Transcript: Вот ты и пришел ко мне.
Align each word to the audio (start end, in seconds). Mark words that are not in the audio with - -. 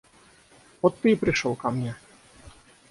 Вот 0.81 0.99
ты 0.99 1.11
и 1.11 1.15
пришел 1.15 1.55
ко 1.55 1.69
мне. 1.69 1.95